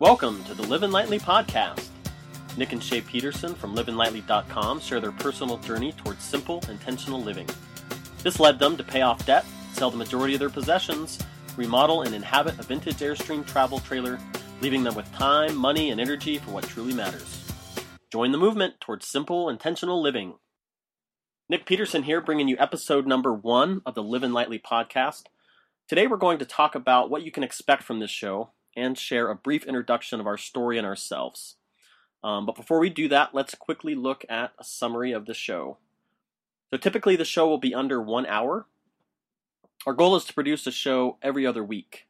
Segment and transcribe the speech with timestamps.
[0.00, 1.86] Welcome to the Livin Lightly podcast.
[2.56, 7.48] Nick and Shay Peterson from livinlightly.com share their personal journey towards simple, intentional living.
[8.24, 11.20] This led them to pay off debt, sell the majority of their possessions,
[11.56, 14.18] remodel and inhabit a vintage Airstream travel trailer,
[14.60, 17.48] leaving them with time, money, and energy for what truly matters.
[18.10, 20.34] Join the movement towards simple, intentional living.
[21.48, 25.26] Nick Peterson here, bringing you episode number one of the Livin Lightly podcast.
[25.86, 29.28] Today, we're going to talk about what you can expect from this show and share
[29.30, 31.56] a brief introduction of our story and ourselves.
[32.22, 35.78] Um, but before we do that, let's quickly look at a summary of the show.
[36.70, 38.66] So, typically, the show will be under one hour.
[39.86, 42.06] Our goal is to produce a show every other week.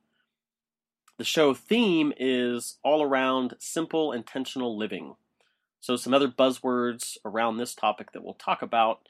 [1.18, 5.16] The show theme is all around simple, intentional living.
[5.80, 9.00] So, some other buzzwords around this topic that we'll talk about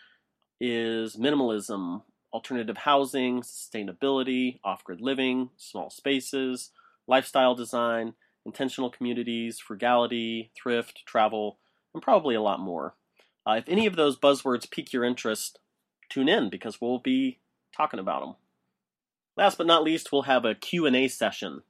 [0.59, 2.03] is minimalism,
[2.33, 6.71] alternative housing, sustainability, off grid living, small spaces,
[7.07, 8.15] lifestyle design,
[8.47, 11.59] intentional communities, frugality, thrift, travel,
[11.93, 12.95] and probably a lot more.
[13.47, 15.59] Uh, if any of those buzzwords pique your interest,
[16.09, 17.41] tune in because we'll be
[17.77, 18.35] talking about them.
[19.37, 21.63] Last but not least, we'll have a Q&A session.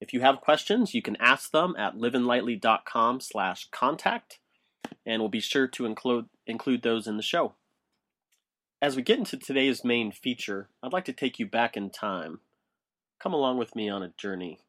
[0.00, 4.38] If you have questions, you can ask them at livinlightly.com slash contact,
[5.06, 7.54] and we'll be sure to include, include those in the show.
[8.82, 12.40] As we get into today's main feature, I'd like to take you back in time.
[13.18, 14.60] Come along with me on a journey.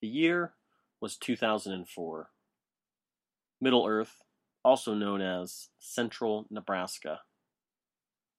[0.00, 0.54] The year
[1.00, 2.30] was 2004.
[3.60, 4.22] Middle Earth,
[4.64, 7.20] also known as Central Nebraska.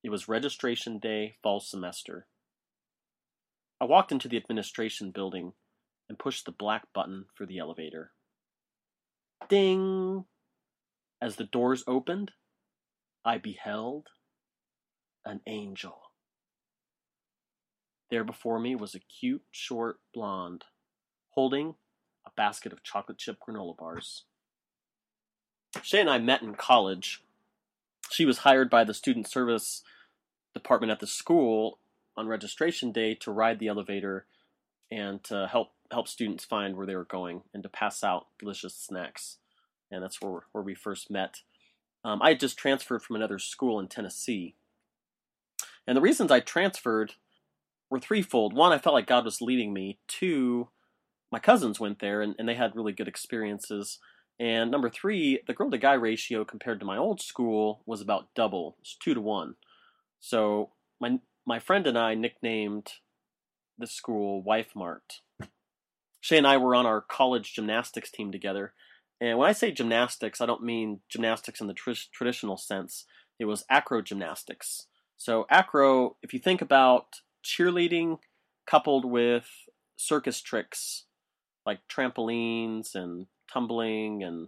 [0.04, 2.26] It was registration day, fall semester.
[3.80, 5.54] I walked into the administration building
[6.10, 8.12] and pushed the black button for the elevator.
[9.48, 10.26] Ding!
[11.22, 12.32] As the doors opened,
[13.24, 14.08] I beheld
[15.24, 16.02] an angel.
[18.10, 20.66] There before me was a cute, short blonde
[21.32, 21.76] holding
[22.26, 24.24] a basket of chocolate chip granola bars.
[25.82, 27.24] Shay and I met in college.
[28.10, 29.84] She was hired by the student service
[30.54, 31.80] department at the school
[32.18, 34.26] on registration day to ride the elevator
[34.92, 38.76] and to help help students find where they were going and to pass out delicious
[38.76, 39.38] snacks.
[39.90, 41.42] And that's where where we first met.
[42.04, 44.56] Um, I had just transferred from another school in Tennessee,
[45.88, 47.14] and the reasons I transferred
[47.90, 48.54] were threefold.
[48.54, 50.00] One, I felt like God was leading me.
[50.08, 50.70] Two,
[51.32, 54.00] my cousins went there and, and they had really good experiences.
[54.40, 58.34] And number three, the girl to guy ratio compared to my old school was about
[58.36, 58.76] double.
[58.82, 59.56] It's two to one.
[60.20, 62.94] So my my friend and I nicknamed
[63.78, 65.22] the school Wife Mart.
[66.20, 68.74] Shay and I were on our college gymnastics team together.
[69.20, 73.06] And when I say gymnastics, I don't mean gymnastics in the tr- traditional sense.
[73.40, 74.88] It was acro gymnastics.
[75.18, 77.08] So acro, if you think about
[77.44, 78.20] cheerleading
[78.68, 79.46] coupled with
[79.96, 81.06] circus tricks
[81.66, 84.48] like trampolines and tumbling, and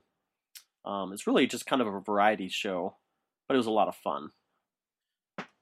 [0.86, 2.96] um, it's really just kind of a variety show,
[3.48, 4.30] but it was a lot of fun.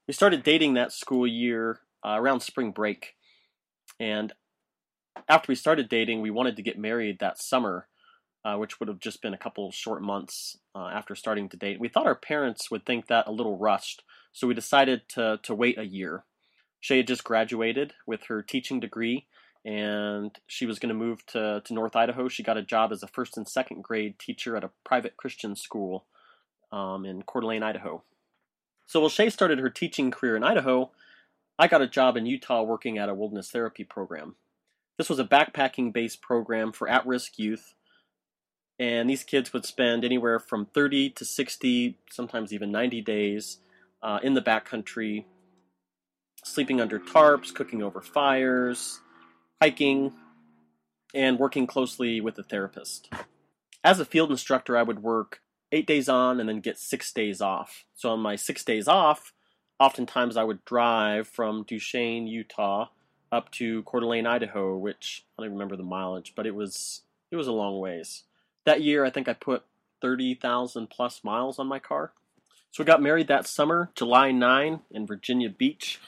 [0.07, 3.15] We started dating that school year uh, around spring break,
[3.99, 4.33] and
[5.27, 7.87] after we started dating, we wanted to get married that summer,
[8.43, 11.79] uh, which would have just been a couple short months uh, after starting to date.
[11.79, 15.55] We thought our parents would think that a little rushed, so we decided to to
[15.55, 16.23] wait a year.
[16.79, 19.27] Shay had just graduated with her teaching degree,
[19.63, 22.27] and she was going to move to, to North Idaho.
[22.27, 25.55] She got a job as a first and second grade teacher at a private Christian
[25.55, 26.05] school
[26.71, 28.03] um, in Coeur d'Alene, Idaho.
[28.87, 30.91] So while Shay started her teaching career in Idaho,
[31.59, 34.35] I got a job in Utah working at a wilderness therapy program.
[34.97, 37.75] This was a backpacking based program for at risk youth,
[38.79, 43.59] and these kids would spend anywhere from 30 to 60, sometimes even 90 days
[44.01, 45.25] uh, in the backcountry,
[46.43, 48.99] sleeping under tarps, cooking over fires,
[49.61, 50.11] hiking,
[51.13, 53.13] and working closely with a therapist.
[53.83, 55.41] As a field instructor, I would work
[55.71, 57.85] eight days on and then get six days off.
[57.93, 59.33] So on my six days off,
[59.79, 62.87] oftentimes I would drive from Duchesne, Utah,
[63.31, 67.35] up to Coeur d'Alene, Idaho, which I don't remember the mileage, but it was it
[67.35, 68.23] was a long ways.
[68.65, 69.63] That year, I think I put
[70.01, 72.13] thirty thousand plus miles on my car.
[72.71, 75.99] So we got married that summer, July 9, in Virginia Beach.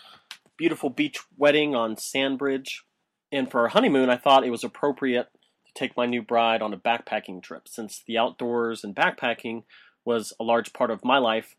[0.56, 2.86] Beautiful beach wedding on Sandbridge.
[3.34, 5.28] And for our honeymoon, I thought it was appropriate
[5.66, 7.68] to take my new bride on a backpacking trip.
[7.68, 9.64] Since the outdoors and backpacking
[10.06, 11.56] was a large part of my life,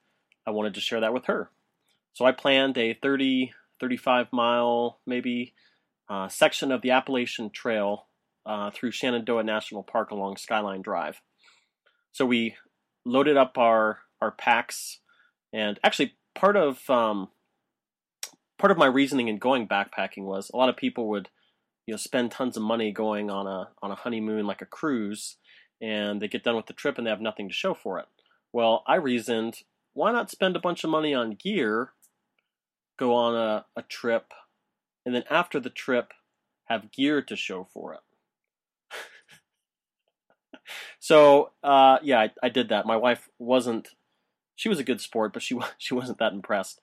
[0.47, 1.51] I wanted to share that with her.
[2.13, 5.53] So I planned a 30, 35 mile, maybe,
[6.09, 8.07] uh, section of the Appalachian Trail
[8.47, 11.21] uh, through Shenandoah National Park along Skyline Drive.
[12.13, 12.55] So we
[13.05, 15.01] loaded up our, our packs,
[15.53, 17.31] and actually, part of um,
[18.59, 21.31] part of my reasoning in going backpacking was a lot of people would
[21.87, 25.37] you know spend tons of money going on a on a honeymoon like a cruise,
[25.81, 28.07] and they get done with the trip and they have nothing to show for it.
[28.53, 31.93] Well, I reasoned, why not spend a bunch of money on gear,
[32.99, 34.33] go on a, a trip,
[35.05, 36.13] and then after the trip,
[36.67, 38.01] have gear to show for it.
[41.01, 42.87] so uh, yeah, I, I, did that.
[42.87, 43.89] My wife wasn't.
[44.57, 46.81] She was a good sport, but she she wasn't that impressed.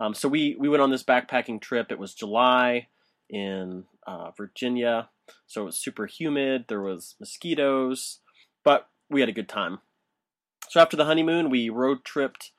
[0.00, 1.92] Um, so we we went on this backpacking trip.
[1.92, 2.88] It was July
[3.30, 5.08] in uh, Virginia,
[5.46, 6.66] so it was super humid.
[6.68, 8.20] There was mosquitoes,
[8.64, 9.80] but we had a good time.
[10.68, 12.52] So after the honeymoon, we road tripped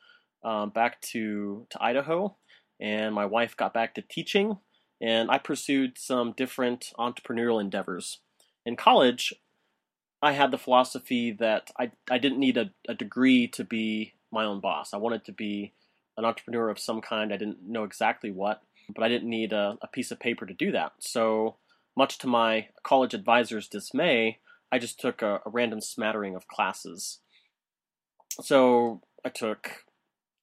[0.44, 2.36] um, back to to Idaho,
[2.80, 4.58] and my wife got back to teaching,
[5.02, 8.20] and I pursued some different entrepreneurial endeavors.
[8.66, 9.34] In college,
[10.22, 14.46] I had the philosophy that I, I didn't need a, a degree to be my
[14.46, 14.94] own boss.
[14.94, 15.74] I wanted to be
[16.18, 17.34] an entrepreneur of some kind.
[17.34, 20.54] I didn't know exactly what, but I didn't need a, a piece of paper to
[20.54, 20.94] do that.
[21.00, 21.58] So,
[21.96, 24.40] much to my college advisor's dismay,
[24.72, 27.20] I just took a, a random smattering of classes.
[28.42, 29.86] So, I took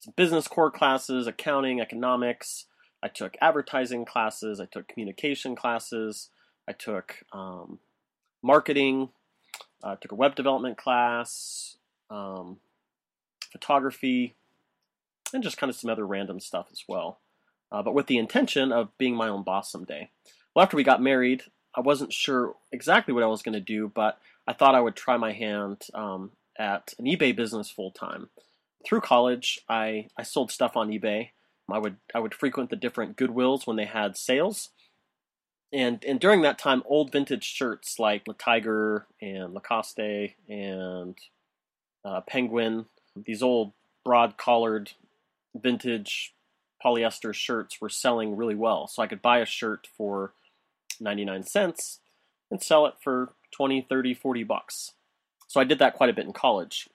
[0.00, 2.66] some business core classes, accounting, economics.
[3.02, 4.60] I took advertising classes.
[4.60, 6.30] I took communication classes.
[6.68, 7.78] I took um,
[8.42, 9.10] marketing,
[9.82, 11.76] uh, took a web development class,
[12.10, 12.58] um,
[13.50, 14.34] photography,
[15.32, 17.18] and just kind of some other random stuff as well.
[17.72, 20.10] Uh, but with the intention of being my own boss someday.
[20.54, 21.44] Well, after we got married,
[21.74, 24.96] I wasn't sure exactly what I was going to do, but I thought I would
[24.96, 28.28] try my hand um, at an eBay business full time.
[28.84, 31.30] Through college, I, I sold stuff on eBay.
[31.70, 34.70] I would I would frequent the different Goodwills when they had sales,
[35.72, 41.16] and and during that time, old vintage shirts like Le Tiger and Lacoste and
[42.04, 43.72] uh, Penguin, these old
[44.04, 44.92] broad collared
[45.54, 46.34] vintage
[46.84, 48.86] polyester shirts were selling really well.
[48.86, 50.32] So I could buy a shirt for
[51.00, 52.00] 99 cents
[52.50, 54.92] and sell it for 20, 30, 40 bucks.
[55.48, 56.88] So I did that quite a bit in college.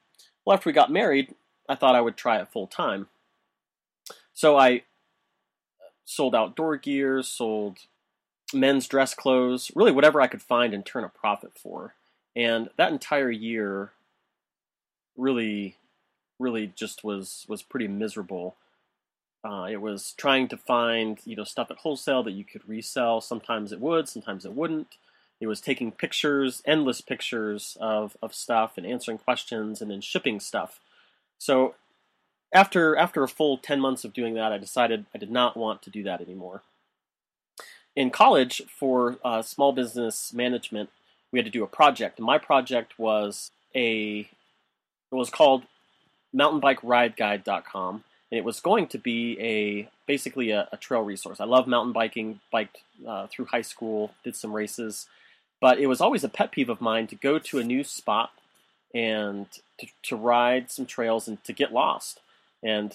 [0.45, 1.35] Well, after we got married,
[1.67, 3.07] I thought I would try it full time.
[4.33, 4.83] So I
[6.05, 7.79] sold outdoor gear, sold
[8.53, 11.95] men's dress clothes, really whatever I could find and turn a profit for.
[12.35, 13.91] And that entire year
[15.17, 15.77] really
[16.39, 18.55] really just was was pretty miserable.
[19.45, 23.21] Uh, it was trying to find you know stuff at wholesale that you could resell.
[23.21, 24.97] Sometimes it would, sometimes it wouldn't.
[25.39, 30.39] It was taking pictures, endless pictures of, of stuff and answering questions and then shipping
[30.39, 30.79] stuff.
[31.37, 31.75] So
[32.53, 35.81] after after a full 10 months of doing that, I decided I did not want
[35.83, 36.63] to do that anymore
[37.95, 40.89] in college for uh, small business management,
[41.31, 42.19] we had to do a project.
[42.19, 44.29] My project was a
[45.11, 45.63] it was called
[46.35, 51.39] mountainbikerideguide.com and it was going to be a basically a, a trail resource.
[51.39, 52.77] I love mountain biking, biked
[53.07, 55.07] uh, through high school, did some races,
[55.61, 58.31] but it was always a pet peeve of mine to go to a new spot
[58.93, 59.47] and
[59.79, 62.19] to, to ride some trails and to get lost.
[62.63, 62.93] And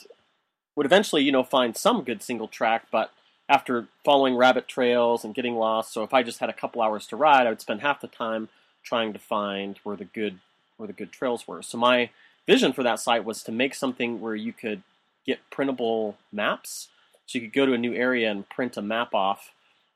[0.77, 3.13] would eventually, you know, find some good single track, but
[3.49, 5.93] after following rabbit trails and getting lost.
[5.93, 8.07] So if I just had a couple hours to ride, I would spend half the
[8.07, 8.49] time
[8.83, 10.39] trying to find where the good
[10.77, 11.63] where the good trails were.
[11.63, 12.11] So my
[12.47, 14.83] vision for that site was to make something where you could
[15.27, 16.89] get printable maps.
[17.27, 19.53] So you could go to a new area and print a map off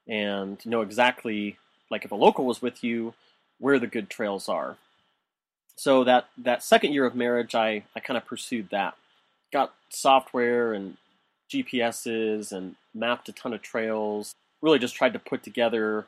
[0.06, 1.58] and know exactly
[1.90, 3.14] like if a local was with you
[3.58, 4.76] where the good trails are.
[5.76, 8.94] So that that second year of marriage I, I kind of pursued that.
[9.52, 10.96] Got software and
[11.50, 14.34] GPSs and mapped a ton of trails.
[14.60, 16.06] Really just tried to put together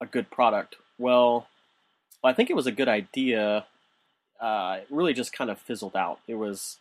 [0.00, 0.76] a good product.
[0.98, 1.46] Well,
[2.22, 3.66] I think it was a good idea.
[4.40, 6.20] Uh, it really just kind of fizzled out.
[6.26, 6.78] It was,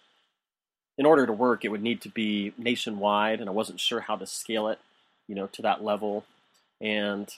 [0.97, 4.15] in order to work, it would need to be nationwide, and I wasn't sure how
[4.15, 4.79] to scale it,
[5.27, 6.25] you know, to that level.
[6.79, 7.33] And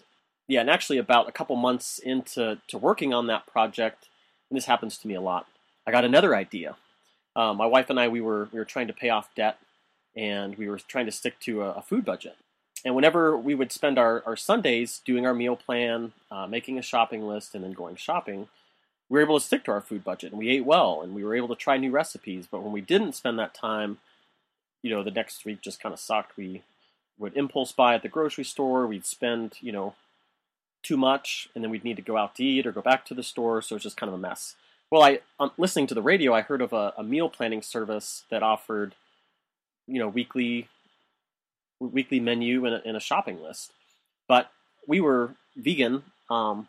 [0.47, 4.07] yeah, and actually, about a couple months into to working on that project,
[4.49, 5.47] and this happens to me a lot,
[5.87, 6.75] I got another idea.
[7.35, 9.57] Uh, my wife and I, we were we were trying to pay off debt
[10.15, 12.37] and we were trying to stick to a, a food budget.
[12.85, 16.83] And whenever we would spend our, our Sundays doing our meal plan, uh, making a
[16.83, 18.47] shopping list, and then going shopping,
[19.09, 21.23] we were able to stick to our food budget and we ate well and we
[21.23, 22.47] were able to try new recipes.
[22.49, 23.99] But when we didn't spend that time,
[24.81, 26.37] you know, the next week just kind of sucked.
[26.37, 26.63] We
[27.17, 29.95] would impulse buy at the grocery store, we'd spend, you know,
[30.83, 33.13] too much, and then we'd need to go out to eat or go back to
[33.13, 34.55] the store, so it's just kind of a mess.
[34.91, 38.23] Well, I, um, listening to the radio, I heard of a, a meal planning service
[38.29, 38.95] that offered
[39.87, 40.67] you know weekly
[41.79, 43.71] weekly menu and a, and a shopping list.
[44.27, 44.51] But
[44.87, 46.67] we were vegan um,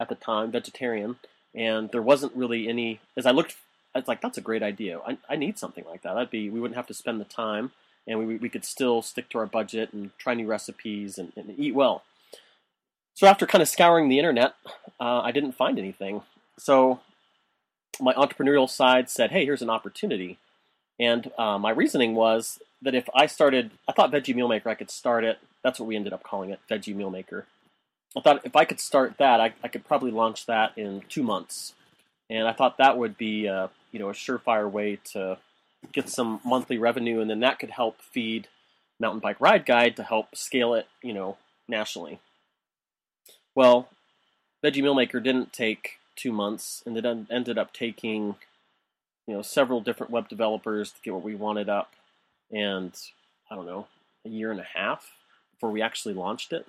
[0.00, 1.16] at the time, vegetarian,
[1.54, 3.00] and there wasn't really any.
[3.16, 3.56] As I looked,
[3.94, 5.00] I was like, "That's a great idea.
[5.06, 6.14] I, I need something like that.
[6.14, 7.72] That'd be we wouldn't have to spend the time,
[8.06, 11.54] and we we could still stick to our budget and try new recipes and, and
[11.58, 12.02] eat well."
[13.14, 14.54] So after kind of scouring the internet,
[15.00, 16.22] uh, I didn't find anything.
[16.58, 17.00] So
[18.00, 20.38] my entrepreneurial side said, "Hey, here's an opportunity,"
[20.98, 24.74] and uh, my reasoning was that if I started, I thought Veggie Meal Maker, I
[24.74, 25.38] could start it.
[25.62, 27.46] That's what we ended up calling it, Veggie Meal Maker.
[28.16, 31.22] I thought if I could start that, I, I could probably launch that in two
[31.22, 31.74] months,
[32.30, 35.38] and I thought that would be, uh, you know, a surefire way to
[35.92, 38.48] get some monthly revenue, and then that could help feed
[39.00, 41.36] Mountain Bike Ride Guide to help scale it, you know,
[41.68, 42.20] nationally.
[43.54, 43.88] Well,
[44.64, 48.36] Veggie Meal Maker didn't take two months, and it ended up taking,
[49.26, 51.92] you know, several different web developers to get what we wanted up,
[52.50, 52.92] and
[53.50, 53.88] I don't know,
[54.24, 55.10] a year and a half
[55.52, 56.66] before we actually launched it.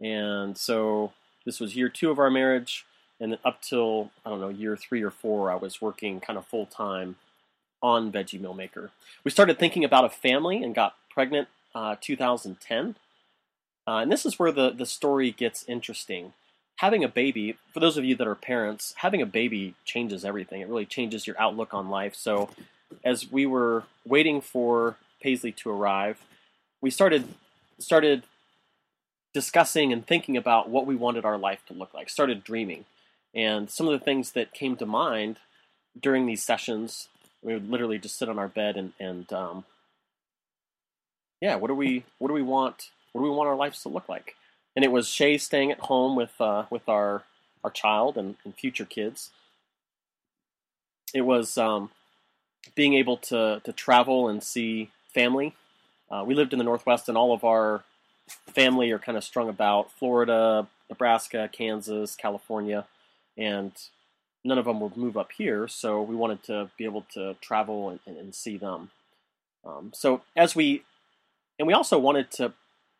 [0.00, 1.12] And so
[1.44, 2.84] this was year two of our marriage,
[3.20, 6.38] and then up till I don't know year three or four, I was working kind
[6.38, 7.16] of full time
[7.82, 8.90] on Veggie Meal Maker.
[9.24, 12.96] We started thinking about a family and got pregnant uh, 2010.
[13.88, 16.32] Uh, and this is where the, the story gets interesting.
[16.76, 20.60] Having a baby, for those of you that are parents, having a baby changes everything.
[20.60, 22.14] It really changes your outlook on life.
[22.14, 22.50] So,
[23.04, 26.20] as we were waiting for Paisley to arrive,
[26.80, 27.24] we started
[27.78, 28.24] started
[29.36, 32.08] discussing and thinking about what we wanted our life to look like.
[32.08, 32.86] Started dreaming,
[33.34, 35.36] and some of the things that came to mind
[36.00, 37.08] during these sessions,
[37.42, 39.66] we would literally just sit on our bed and and um,
[41.42, 42.88] yeah, what do we what do we want?
[43.12, 44.36] What do we want our lives to look like?
[44.74, 47.24] And it was Shay staying at home with uh, with our
[47.62, 49.32] our child and, and future kids.
[51.12, 51.90] It was um,
[52.74, 55.54] being able to to travel and see family.
[56.10, 57.84] Uh, we lived in the Northwest, and all of our
[58.28, 62.86] family are kind of strung about Florida, Nebraska, Kansas, California,
[63.36, 63.72] and
[64.44, 65.68] none of them would move up here.
[65.68, 68.90] So we wanted to be able to travel and, and, see them.
[69.64, 70.84] Um, so as we
[71.58, 72.52] and we also wanted to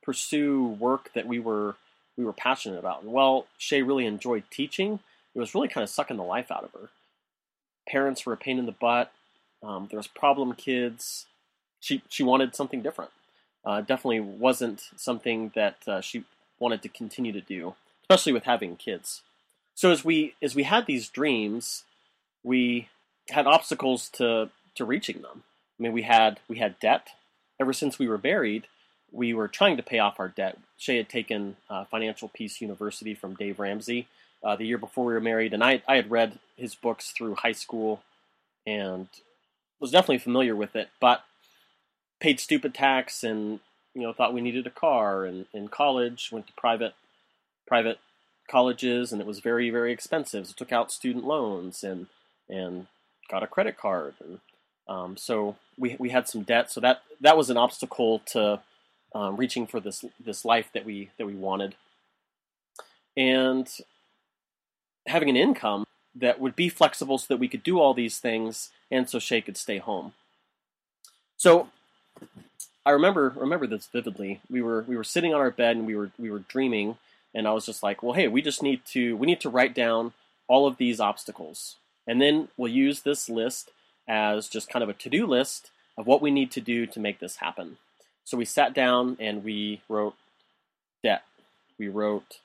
[0.02, 1.76] pursue work that we were
[2.16, 3.04] we were passionate about.
[3.04, 5.00] While Shay really enjoyed teaching,
[5.35, 6.88] it was really kind of sucking the life out of her.
[7.88, 9.12] Parents were a pain in the butt.
[9.62, 11.26] Um, there was problem kids.
[11.80, 13.11] She she wanted something different.
[13.66, 16.25] Uh, definitely wasn't something that uh, she
[16.61, 19.23] wanted to continue to do, especially with having kids.
[19.75, 21.82] So as we as we had these dreams,
[22.44, 22.88] we
[23.30, 25.42] had obstacles to to reaching them.
[25.78, 27.08] I mean, we had we had debt
[27.61, 28.68] ever since we were married,
[29.11, 30.58] we were trying to pay off our debt.
[30.78, 34.06] Shay had taken uh, Financial Peace University from Dave Ramsey
[34.44, 37.35] uh, the year before we were married, and I, I had read his books through
[37.37, 38.02] high school
[38.66, 39.08] and
[39.80, 41.25] was definitely familiar with it, but
[42.20, 43.61] paid stupid tax and
[43.94, 45.25] you know thought we needed a car.
[45.25, 46.94] And in college went to private
[47.66, 47.99] private
[48.49, 50.46] colleges and it was very very expensive.
[50.46, 52.06] So took out student loans and
[52.49, 52.87] and
[53.28, 54.14] got a credit card.
[54.25, 54.40] And
[54.88, 58.61] um, so we we had some debt, so that that was an obstacle to
[59.14, 61.75] um, reaching for this this life that we that we wanted,
[63.16, 63.68] and
[65.06, 68.70] having an income that would be flexible so that we could do all these things,
[68.90, 70.12] and so Shay could stay home.
[71.37, 71.68] So
[72.85, 74.40] I remember remember this vividly.
[74.49, 76.99] We were we were sitting on our bed and we were we were dreaming,
[77.35, 79.75] and I was just like, well, hey, we just need to we need to write
[79.75, 80.12] down
[80.49, 83.70] all of these obstacles, and then we'll use this list
[84.08, 87.00] as just kind of a to do list of what we need to do to
[87.00, 87.78] make this happen.
[88.25, 90.14] So we sat down and we wrote
[91.02, 91.23] debt,
[91.78, 92.40] we wrote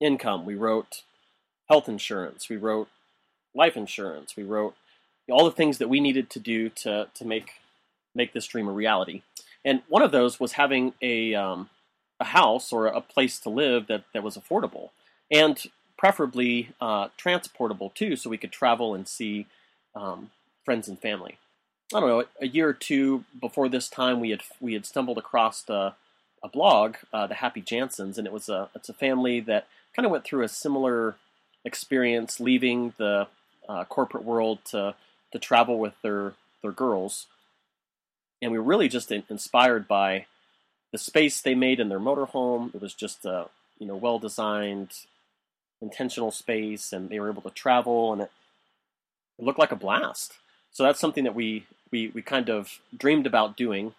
[0.00, 1.02] income, we wrote
[1.68, 2.88] health insurance, we wrote
[3.54, 4.74] life insurance, we wrote
[5.30, 7.59] all the things that we needed to do to, to make
[8.14, 9.22] make this dream a reality.
[9.64, 11.68] And one of those was having a um,
[12.18, 14.90] a house or a place to live that, that was affordable
[15.30, 19.46] and preferably uh, transportable too, so we could travel and see
[19.94, 20.30] um,
[20.64, 21.38] friends and family.
[21.94, 25.18] I don't know, a year or two before this time, we had we had stumbled
[25.18, 25.96] across a,
[26.42, 30.06] a blog, uh, the Happy Jansons, and it was a it's a family that kind
[30.06, 31.16] of went through a similar
[31.64, 33.26] experience, leaving the
[33.68, 34.94] uh, corporate world to
[35.32, 37.26] to travel with their their girls,
[38.42, 40.26] and we were really just inspired by
[40.92, 42.74] the space they made in their motorhome.
[42.74, 43.46] It was just a
[43.78, 44.90] you know well designed,
[45.80, 48.30] intentional space, and they were able to travel, and it,
[49.38, 50.34] it looked like a blast.
[50.72, 53.94] So that's something that we we, we kind of dreamed about doing,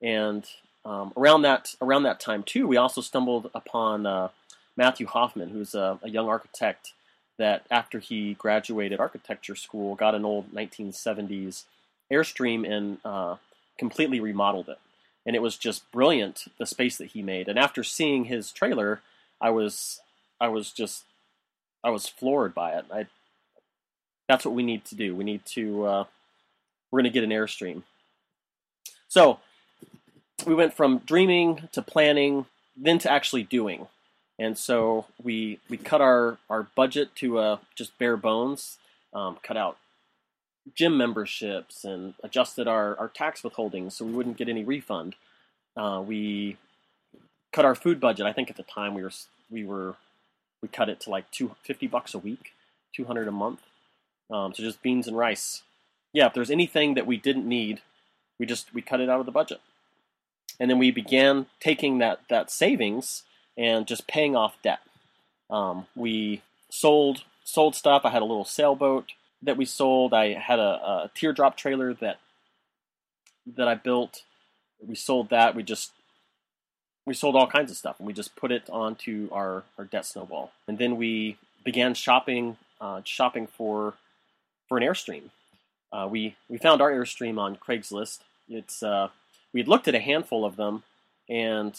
[0.00, 0.46] and
[0.84, 4.28] um, around that around that time too, we also stumbled upon uh,
[4.76, 6.92] Matthew Hofmann, who's a, a, young architect
[7.38, 11.64] that after he graduated architecture school, got an old 1970s
[12.12, 13.36] Airstream and uh,
[13.78, 14.78] completely remodeled it,
[15.26, 17.48] and it was just brilliant the space that he made.
[17.48, 19.00] And after seeing his trailer,
[19.40, 20.00] I was
[20.40, 21.04] I was just
[21.82, 22.86] I was floored by it.
[22.92, 23.06] I
[24.28, 25.14] that's what we need to do.
[25.14, 26.04] We need to uh,
[26.90, 27.82] we're going to get an airstream.
[29.08, 29.38] So
[30.46, 33.86] we went from dreaming to planning, then to actually doing.
[34.38, 38.78] and so we we cut our our budget to uh, just bare bones,
[39.12, 39.76] um, cut out
[40.74, 45.14] gym memberships and adjusted our, our tax withholdings so we wouldn't get any refund.
[45.76, 46.56] Uh, we
[47.52, 48.26] cut our food budget.
[48.26, 49.12] I think at the time we were
[49.50, 49.96] we were
[50.62, 52.52] we cut it to like two fifty bucks a week,
[52.94, 53.60] two hundred a month.
[54.30, 55.62] Um, so just beans and rice.
[56.12, 57.82] Yeah, if there's anything that we didn't need,
[58.38, 59.60] we just we cut it out of the budget.
[60.58, 63.24] And then we began taking that that savings
[63.58, 64.80] and just paying off debt.
[65.50, 68.02] Um, we sold sold stuff.
[68.04, 69.12] I had a little sailboat
[69.44, 70.12] that we sold.
[70.12, 72.18] I had a, a teardrop trailer that
[73.56, 74.22] that I built.
[74.84, 75.54] We sold that.
[75.54, 75.92] We just
[77.06, 80.06] we sold all kinds of stuff, and we just put it onto our, our debt
[80.06, 80.52] snowball.
[80.66, 83.94] And then we began shopping uh, shopping for
[84.68, 85.30] for an airstream.
[85.92, 88.20] Uh, we we found our airstream on Craigslist.
[88.48, 89.08] It's uh,
[89.52, 90.82] we had looked at a handful of them,
[91.28, 91.78] and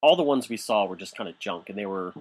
[0.00, 2.12] all the ones we saw were just kind of junk, and they were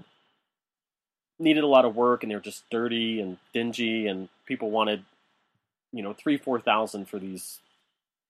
[1.40, 5.06] needed a lot of work, and they were just dirty and dingy, and people wanted,
[5.94, 7.60] you know, three four thousand for these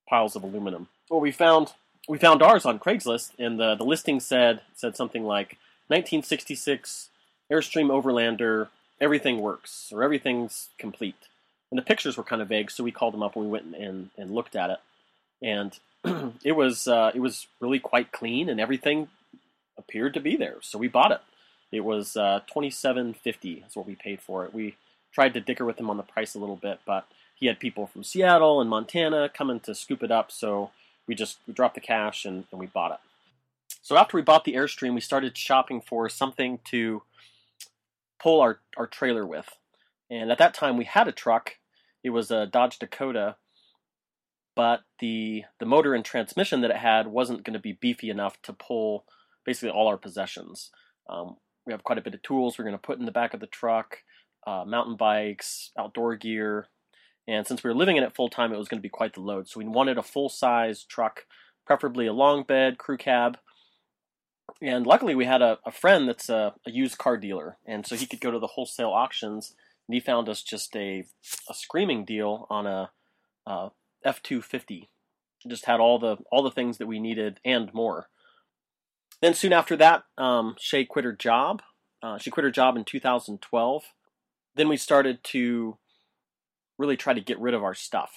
[0.08, 0.90] piles of aluminum.
[1.10, 1.74] Well, we found
[2.08, 5.58] we found ours on Craigslist, and the the listing said said something like
[5.88, 7.10] 1966
[7.52, 8.68] Airstream Overlander,
[9.02, 11.28] everything works or everything's complete.
[11.72, 13.76] And the pictures were kind of vague, so we called them up and we went
[13.76, 14.80] and, and looked at it,
[15.42, 15.80] and
[16.44, 19.08] it was uh, it was really quite clean, and everything
[19.78, 20.58] appeared to be there.
[20.62, 21.22] So we bought it.
[21.72, 24.54] It was uh, twenty seven fifty is what we paid for it.
[24.54, 24.76] We
[25.12, 27.88] tried to dicker with him on the price a little bit, but he had people
[27.88, 30.72] from Seattle and Montana coming to scoop it up, so
[31.08, 33.00] we just we dropped the cash and, and we bought it.
[33.82, 37.04] So after we bought the Airstream, we started shopping for something to
[38.22, 39.48] pull our, our trailer with.
[40.10, 41.56] And at that time, we had a truck.
[42.04, 43.36] It was a Dodge Dakota,
[44.56, 48.42] but the the motor and transmission that it had wasn't going to be beefy enough
[48.44, 49.06] to pull
[49.46, 50.72] basically all our possessions.
[51.10, 53.34] Um, we have quite a bit of tools we're going to put in the back
[53.34, 54.00] of the truck,
[54.50, 56.68] uh, mountain bikes, outdoor gear,
[57.28, 59.14] and since we were living in it full time, it was going to be quite
[59.14, 59.48] the load.
[59.48, 61.26] So we wanted a full size truck,
[61.64, 63.38] preferably a long bed crew cab.
[64.64, 67.96] And luckily, we had a, a friend that's a, a, used car dealer, and so
[67.96, 69.54] he could go to the wholesale auctions.
[69.88, 71.06] And he found us just a
[71.48, 72.90] a screaming deal on a
[74.04, 74.90] F two fifty.
[75.48, 78.10] Just had all the all the things that we needed and more.
[79.22, 81.62] Then soon after that, um, Shay quit her job.
[82.02, 83.84] Uh, she quit her job in 2012.
[84.60, 85.78] Then we started to
[86.78, 88.12] really try to get rid of our stuff.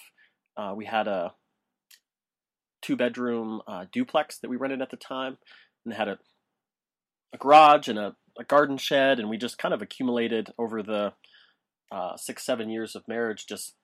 [0.56, 1.34] Uh, we had a
[2.82, 5.38] two bedroom uh, duplex that we rented at the time
[5.84, 6.18] and had a,
[7.32, 11.12] a garage and a, a, garden shed and we just kind of accumulated over the
[11.92, 13.74] uh, six seven years of marriage just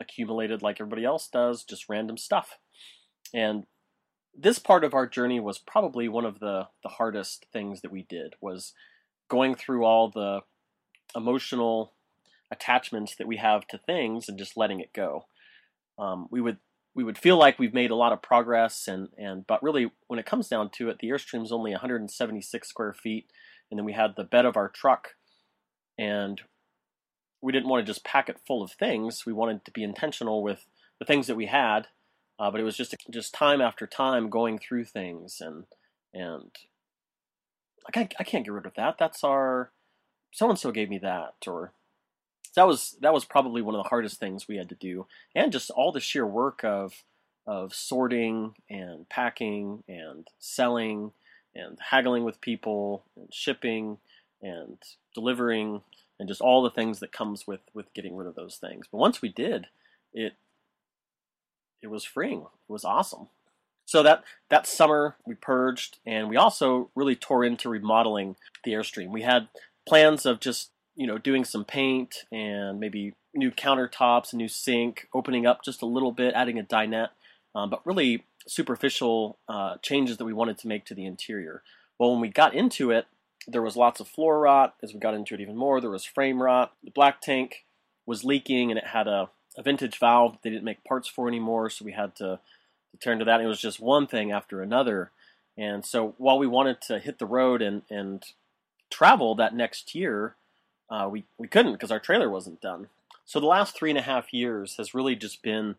[0.00, 2.58] accumulated like everybody else does just random stuff
[3.32, 3.62] and
[4.36, 8.04] this part of our journey was probably one of the the hardest things that we
[8.08, 8.72] did was
[9.30, 10.40] going through all the
[11.14, 11.92] emotional
[12.50, 15.26] attachments that we have to things and just letting it go.
[15.98, 16.58] Um, we would
[16.94, 20.18] we would feel like we've made a lot of progress and and but really when
[20.18, 23.26] it comes down to it, the airstream is only 176 square feet,
[23.70, 25.10] and then we had the bed of our truck,
[25.98, 26.42] and
[27.40, 29.24] we didn't want to just pack it full of things.
[29.26, 30.66] We wanted to be intentional with
[30.98, 31.86] the things that we had,
[32.38, 35.64] uh, but it was just just time after time going through things and
[36.14, 36.50] and
[37.86, 38.96] I can't I can't get rid of that.
[38.98, 39.72] That's our
[40.32, 41.72] so and so gave me that or
[42.58, 45.52] that was that was probably one of the hardest things we had to do, and
[45.52, 47.04] just all the sheer work of
[47.46, 51.12] of sorting and packing and selling
[51.54, 53.98] and haggling with people and shipping
[54.42, 54.76] and
[55.14, 55.82] delivering
[56.18, 58.86] and just all the things that comes with with getting rid of those things.
[58.90, 59.68] But once we did,
[60.12, 60.34] it
[61.80, 62.40] it was freeing.
[62.40, 63.28] It was awesome.
[63.86, 69.10] So that that summer we purged and we also really tore into remodeling the Airstream.
[69.10, 69.46] We had
[69.86, 75.46] plans of just you know, doing some paint and maybe new countertops, new sink, opening
[75.46, 77.10] up just a little bit, adding a dinette,
[77.54, 81.62] um, but really superficial uh, changes that we wanted to make to the interior.
[81.98, 83.06] Well, when we got into it,
[83.46, 84.74] there was lots of floor rot.
[84.82, 86.72] As we got into it even more, there was frame rot.
[86.82, 87.64] The black tank
[88.04, 91.70] was leaking, and it had a, a vintage valve they didn't make parts for anymore,
[91.70, 92.40] so we had to,
[92.90, 93.36] to turn to that.
[93.36, 95.12] And it was just one thing after another.
[95.56, 98.24] And so while we wanted to hit the road and, and
[98.90, 100.34] travel that next year,
[100.90, 102.88] uh, we we couldn't because our trailer wasn't done.
[103.24, 105.76] So the last three and a half years has really just been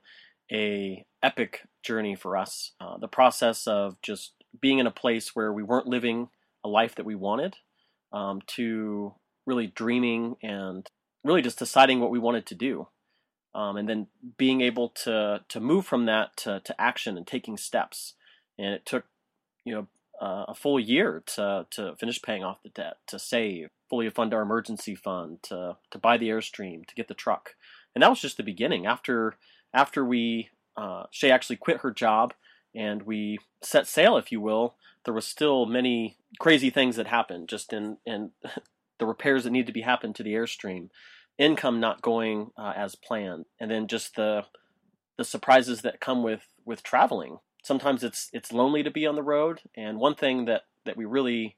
[0.52, 2.72] a epic journey for us.
[2.80, 6.30] Uh, the process of just being in a place where we weren't living
[6.64, 7.56] a life that we wanted,
[8.12, 9.14] um, to
[9.46, 10.88] really dreaming and
[11.24, 12.88] really just deciding what we wanted to do,
[13.56, 17.58] um, and then being able to to move from that to, to action and taking
[17.58, 18.14] steps.
[18.58, 19.06] And it took,
[19.64, 19.88] you know,
[20.20, 24.34] uh, a full year to to finish paying off the debt, to save, fully fund
[24.34, 27.56] our emergency fund, to to buy the airstream, to get the truck,
[27.96, 28.86] and that was just the beginning.
[28.86, 29.36] After
[29.74, 32.34] after we uh, Shay actually quit her job
[32.76, 37.50] and we set sail, if you will, there was still many crazy things that happened
[37.50, 38.32] just in in
[39.00, 40.90] the repairs that need to be happened to the airstream,
[41.38, 44.46] income not going uh, as planned, and then just the
[45.18, 47.40] the surprises that come with with traveling.
[47.64, 51.06] Sometimes it's it's lonely to be on the road, and one thing that that we
[51.06, 51.58] really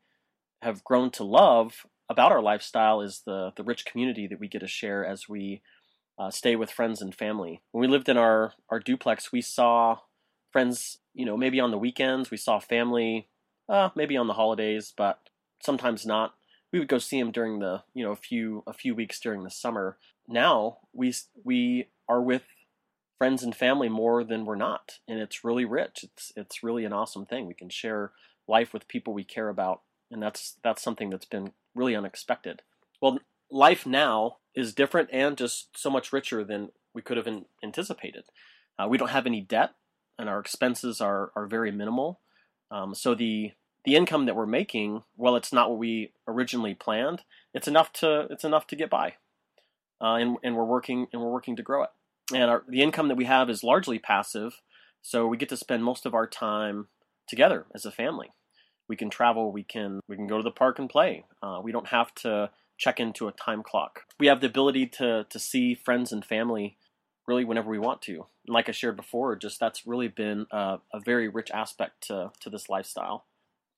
[0.62, 4.60] have grown to love about our lifestyle is the the rich community that we get
[4.60, 5.62] to share as we
[6.20, 7.62] uh, stay with friends and family.
[7.72, 10.00] When we lived in our our duplex, we saw
[10.52, 12.32] friends, you know, maybe on the weekends.
[12.32, 13.30] We saw family,
[13.70, 15.20] uh, maybe on the holidays, but
[15.62, 16.34] sometimes not
[16.72, 19.44] we would go see them during the you know a few a few weeks during
[19.44, 19.98] the summer.
[20.28, 22.44] Now we we are with
[23.22, 26.04] friends and family more than we're not, and it's really rich.
[26.04, 27.46] It's it's really an awesome thing.
[27.46, 28.14] We can share
[28.48, 32.64] life with people we care about, and that's that's something that's been really unexpected.
[33.00, 33.20] Well,
[33.52, 37.28] life now is different and just so much richer than we could have
[37.64, 38.24] anticipated.
[38.80, 39.76] Uh, we don't have any debt,
[40.18, 42.22] and our expenses are are very minimal.
[42.72, 43.52] Um, so the
[43.86, 47.22] the income that we're making, well, it's not what we originally planned.
[47.54, 49.14] It's enough to it's enough to get by,
[50.02, 51.92] uh, and and we're working and we're working to grow it.
[52.34, 54.62] And our, the income that we have is largely passive,
[55.02, 56.88] so we get to spend most of our time
[57.28, 58.32] together as a family.
[58.88, 59.52] We can travel.
[59.52, 61.26] We can we can go to the park and play.
[61.42, 64.02] Uh, we don't have to check into a time clock.
[64.20, 66.78] We have the ability to to see friends and family
[67.28, 68.14] really whenever we want to.
[68.46, 72.32] And like I shared before, just that's really been a, a very rich aspect to
[72.42, 73.26] to this lifestyle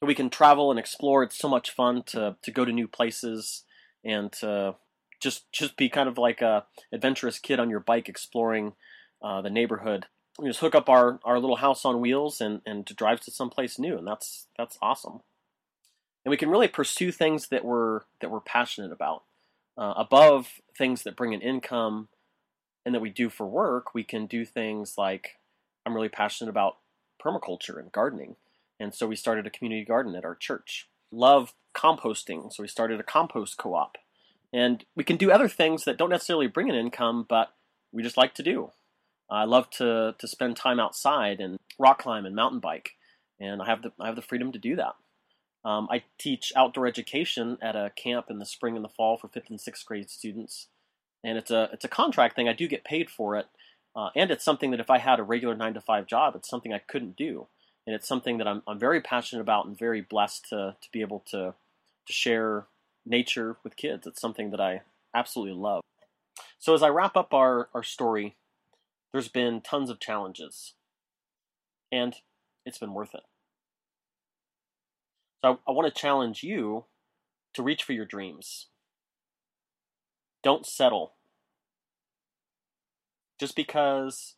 [0.06, 1.24] we can travel and explore.
[1.24, 3.63] It's so much fun to to go to new places
[4.04, 4.76] and to
[5.24, 8.74] just just be kind of like a adventurous kid on your bike exploring
[9.22, 10.06] uh, the neighborhood.
[10.38, 13.32] We just hook up our, our little house on wheels and, and to drive to
[13.32, 15.22] someplace new, and that's that's awesome.
[16.26, 19.24] And we can really pursue things that we're that we're passionate about.
[19.76, 22.10] Uh, above things that bring an income
[22.86, 25.40] and that we do for work, we can do things like
[25.86, 26.78] I'm really passionate about
[27.24, 28.36] permaculture and gardening.
[28.80, 30.90] And so we started a community garden at our church.
[31.12, 33.98] Love composting, so we started a compost co op.
[34.54, 37.54] And we can do other things that don't necessarily bring an income, but
[37.92, 38.72] we just like to do.
[39.30, 42.92] I love to, to spend time outside and rock climb and mountain bike,
[43.39, 44.96] and I have the, I have the freedom to do that.
[45.66, 49.28] Um, I teach outdoor education at a camp in the spring and the fall for
[49.28, 50.68] fifth and sixth grade students,
[51.24, 52.50] and it's a it's a contract thing.
[52.50, 53.48] I do get paid for it,
[53.96, 56.50] uh, and it's something that if I had a regular nine to five job, it's
[56.50, 57.48] something I couldn't do
[57.86, 61.02] and it's something that I'm, I'm very passionate about and very blessed to, to be
[61.02, 61.54] able to,
[62.08, 62.66] to share
[63.06, 64.08] nature with kids.
[64.08, 64.82] It's something that I
[65.13, 65.82] absolutely love.
[66.60, 68.36] So, as I wrap up our, our story,
[69.12, 70.74] there's been tons of challenges,
[71.92, 72.16] and
[72.66, 73.24] it's been worth it.
[75.44, 76.86] So, I, I want to challenge you
[77.54, 78.68] to reach for your dreams.
[80.44, 81.13] Don't settle.
[83.39, 84.36] Just because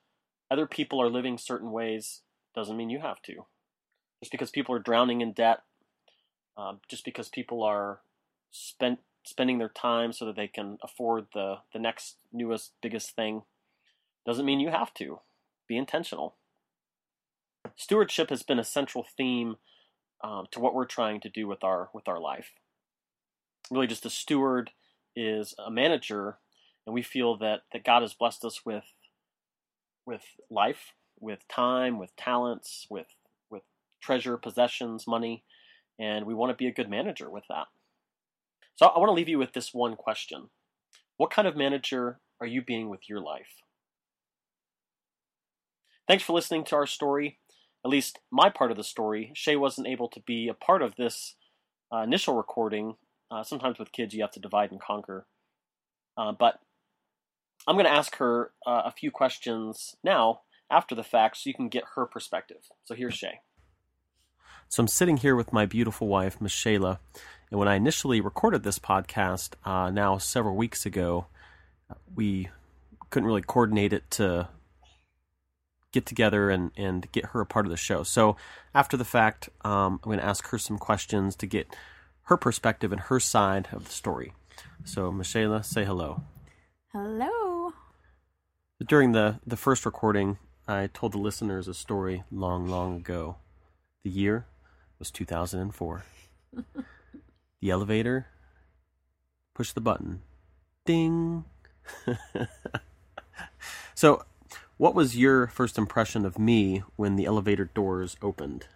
[0.50, 2.22] other people are living certain ways
[2.54, 3.46] doesn't mean you have to.
[4.22, 5.60] Just because people are drowning in debt,
[6.58, 8.00] um, just because people are
[8.56, 13.44] spent spending their time so that they can afford the the next newest biggest thing,
[14.26, 15.20] doesn't mean you have to.
[15.68, 16.36] Be intentional.
[17.76, 19.56] Stewardship has been a central theme
[20.24, 22.52] um, to what we're trying to do with our with our life.
[23.72, 24.72] Really, just a steward
[25.16, 26.38] is a manager,
[26.86, 28.86] and we feel that that God has blessed us with
[30.06, 33.08] with life with time, with talents, with
[33.50, 33.64] with
[34.02, 35.44] treasure, possessions, money,
[36.00, 37.68] and we want to be a good manager with that.
[38.76, 40.50] So I want to leave you with this one question.
[41.18, 43.62] What kind of manager are you being with your life?
[46.08, 47.40] Thanks for listening to our story.
[47.84, 49.32] At least my part of the story.
[49.34, 51.36] Shay wasn't able to be a part of this
[51.94, 52.96] uh, initial recording.
[53.32, 55.26] Uh, sometimes with kids, you have to divide and conquer.
[56.18, 56.60] Uh, but
[57.68, 61.54] I'm going to ask her uh, a few questions now after the fact so you
[61.54, 62.70] can get her perspective.
[62.84, 63.40] So here's Shay.
[64.70, 67.00] So I'm sitting here with my beautiful wife, Miss Shayla,
[67.52, 71.28] and when I initially recorded this podcast, uh, now several weeks ago,
[72.16, 72.50] we
[73.10, 74.50] couldn't really coordinate it to
[75.92, 78.04] get together and, and get her a part of the show.
[78.04, 78.36] So
[78.74, 81.74] after the fact, um, I'm going to ask her some questions to get
[82.24, 84.34] her perspective and her side of the story.
[84.84, 86.24] So, Michelle, say hello.
[86.92, 87.74] Hello.
[88.86, 93.38] During the, the first recording, I told the listeners a story long, long ago.
[94.04, 94.48] The year
[95.00, 96.04] was 2004.
[97.62, 98.28] the elevator
[99.54, 100.22] push the button.
[100.86, 101.46] Ding!
[103.96, 104.24] so,
[104.78, 108.68] what was your first impression of me when the elevator doors opened?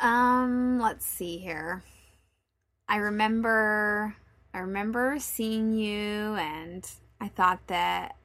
[0.00, 1.82] Um, let's see here.
[2.88, 4.16] I remember
[4.54, 6.88] I remember seeing you and
[7.20, 8.16] I thought that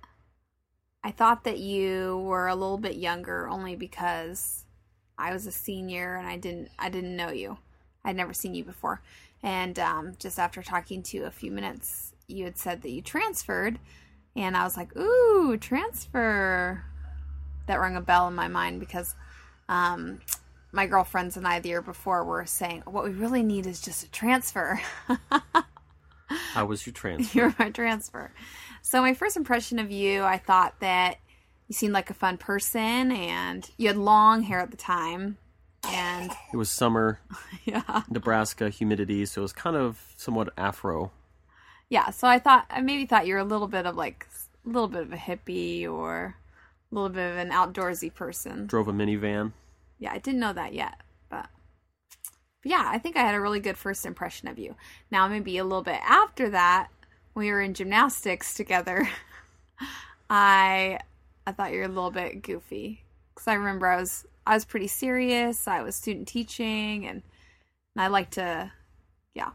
[1.04, 4.64] I thought that you were a little bit younger only because
[5.18, 7.58] I was a senior and I didn't I didn't know you.
[8.06, 9.02] I'd never seen you before.
[9.42, 13.02] And um, just after talking to you a few minutes, you had said that you
[13.02, 13.80] transferred,
[14.36, 16.84] and I was like, "Ooh, transfer!"
[17.68, 19.16] That rang a bell in my mind because
[19.70, 20.20] um,
[20.72, 24.06] my girlfriends and I the year before were saying, "What we really need is just
[24.06, 24.82] a transfer."
[26.28, 27.38] How was your transfer?
[27.38, 28.32] You're my transfer.
[28.82, 31.18] So my first impression of you, I thought that
[31.68, 35.38] you seemed like a fun person, and you had long hair at the time,
[35.94, 37.20] and It was summer,
[37.66, 41.12] yeah, Nebraska, humidity, so it was kind of somewhat afro.
[41.90, 42.10] yeah.
[42.10, 44.28] So I thought I maybe thought you were a little bit of like
[44.66, 46.36] a little bit of a hippie or
[46.92, 48.66] a little bit of an outdoorsy person.
[48.68, 49.52] Drove a minivan.
[50.00, 50.96] Yeah, I didn't know that yet,
[51.30, 51.48] but,
[52.64, 54.76] yeah, I think I had a really good first impression of you.
[55.12, 56.90] Now maybe a little bit after that,
[57.34, 59.08] when we were in gymnastics together,
[60.30, 61.00] I
[61.46, 63.04] I thought you were a little bit goofy
[63.34, 65.68] because I remember I was I was pretty serious.
[65.68, 67.22] I was student teaching, and,
[67.96, 68.72] and I like to,
[69.34, 69.52] yeah,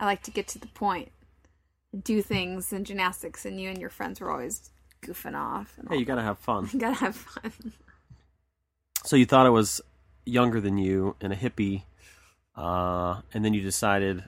[0.00, 1.10] I like to get to the point,
[1.92, 4.70] and do things in gymnastics, and you and your friends were always
[5.02, 5.74] goofing off.
[5.78, 6.68] And Hey, you gotta have fun.
[6.72, 7.52] you gotta have fun.
[9.04, 9.80] So you thought I was
[10.24, 11.82] younger than you and a hippie,
[12.56, 14.24] uh, and then you decided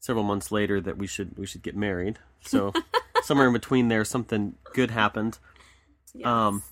[0.00, 2.18] several months later that we should we should get married.
[2.40, 2.72] So
[3.22, 5.38] somewhere in between there, something good happened.
[6.14, 6.26] Yes.
[6.26, 6.62] Um,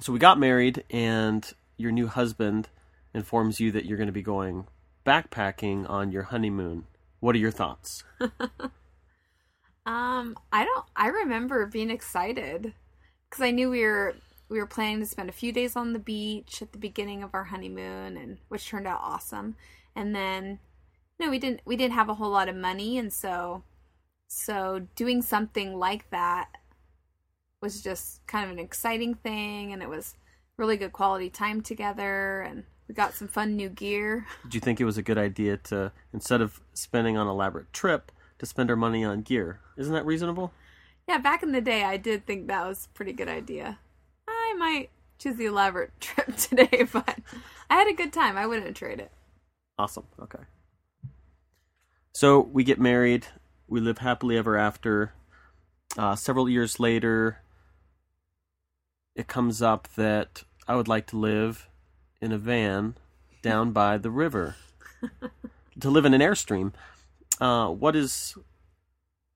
[0.00, 2.68] so we got married, and your new husband
[3.12, 4.66] informs you that you're going to be going
[5.06, 6.84] backpacking on your honeymoon.
[7.20, 8.04] What are your thoughts?
[9.86, 10.84] Um, I don't.
[10.96, 12.72] I remember being excited
[13.28, 14.16] because I knew we were
[14.48, 17.34] we were planning to spend a few days on the beach at the beginning of
[17.34, 19.56] our honeymoon, and which turned out awesome.
[19.94, 20.58] And then,
[21.20, 21.60] no, we didn't.
[21.66, 23.62] We didn't have a whole lot of money, and so
[24.26, 26.48] so doing something like that
[27.64, 30.14] was just kind of an exciting thing, and it was
[30.58, 34.26] really good quality time together, and we got some fun new gear.
[34.44, 37.72] Did you think it was a good idea to instead of spending on an elaborate
[37.72, 39.60] trip to spend our money on gear?
[39.78, 40.52] Isn't that reasonable?
[41.08, 43.78] Yeah, back in the day, I did think that was a pretty good idea.
[44.28, 47.18] I might choose the elaborate trip today, but
[47.70, 48.36] I had a good time.
[48.36, 49.10] I wouldn't trade it.
[49.78, 50.04] Awesome.
[50.20, 50.44] Okay.
[52.12, 53.26] So we get married.
[53.66, 55.14] We live happily ever after.
[55.96, 57.40] Uh, several years later,
[59.14, 61.68] it comes up that I would like to live
[62.20, 62.96] in a van
[63.42, 64.56] down by the river.
[65.80, 66.72] to live in an airstream.
[67.40, 68.36] Uh, what is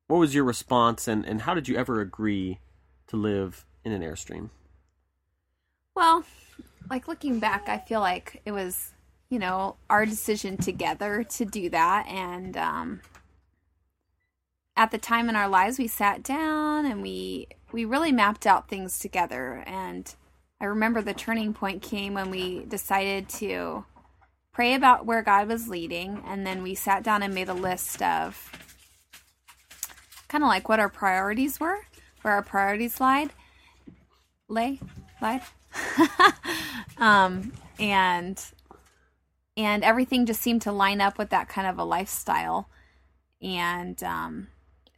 [0.07, 2.61] what was your response and, and how did you ever agree
[3.09, 4.51] to live in an airstream?
[5.95, 6.25] Well,
[6.89, 8.93] like looking back, I feel like it was,
[9.29, 12.07] you know, our decision together to do that.
[12.07, 13.01] And um,
[14.77, 18.69] at the time in our lives, we sat down and we we really mapped out
[18.69, 19.63] things together.
[19.65, 20.13] And
[20.61, 23.85] I remember the turning point came when we decided to
[24.53, 28.03] pray about where God was leading, and then we sat down and made a list
[28.03, 28.51] of
[30.27, 31.79] kind of like what our priorities were,
[32.23, 33.31] where our priorities lied,
[34.49, 34.81] lay,
[35.23, 35.43] lied,
[36.99, 38.45] um, and
[39.57, 42.69] and everything just seemed to line up with that kind of a lifestyle,
[43.41, 44.49] and um,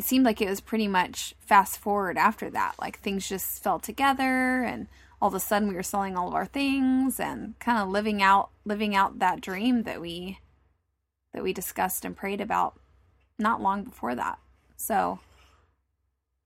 [0.00, 3.78] it seemed like it was pretty much fast forward after that, like things just fell
[3.78, 4.86] together and
[5.20, 8.22] all of a sudden we were selling all of our things and kind of living
[8.22, 10.38] out living out that dream that we
[11.34, 12.80] that we discussed and prayed about
[13.38, 14.38] not long before that.
[14.74, 15.18] So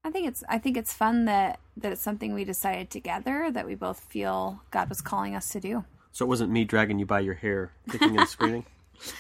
[0.03, 3.67] I think it's I think it's fun that that it's something we decided together that
[3.67, 5.85] we both feel God was calling us to do.
[6.11, 8.67] So it wasn't me dragging you by your hair, kicking and screaming.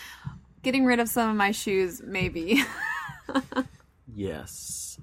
[0.64, 2.64] Getting rid of some of my shoes, maybe.
[4.12, 4.98] Yes.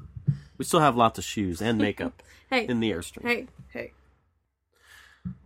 [0.57, 3.23] We still have lots of shoes and makeup hey, in the Airstream.
[3.23, 3.91] hey, hey.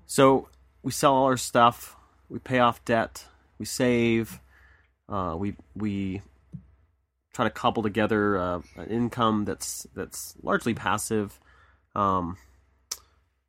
[0.05, 0.49] So
[0.83, 1.95] we sell all our stuff,
[2.29, 3.25] we pay off debt,
[3.57, 4.39] we save,
[5.09, 6.21] uh, we we
[7.33, 11.39] try to cobble together uh, an income that's that's largely passive.
[11.95, 12.37] Um,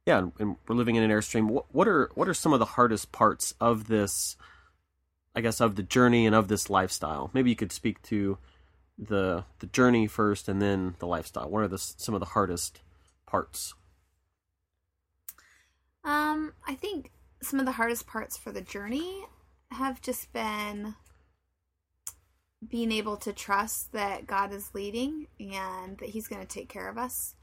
[0.06, 1.48] yeah, and, and we're living in an Airstream.
[1.48, 4.36] What, what are what are some of the hardest parts of this?
[5.34, 7.30] I guess of the journey and of this lifestyle.
[7.34, 8.38] Maybe you could speak to
[8.98, 11.48] the the journey first, and then the lifestyle.
[11.48, 12.80] What are the some of the hardest
[13.26, 13.74] parts?
[16.04, 17.11] Um, I think
[17.42, 19.24] some of the hardest parts for the journey
[19.72, 20.94] have just been
[22.66, 26.88] being able to trust that God is leading and that he's going to take care
[26.88, 27.35] of us.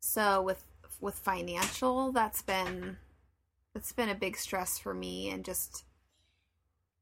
[0.00, 0.64] So with
[1.00, 2.98] with financial, that's been
[3.74, 5.84] it's been a big stress for me and just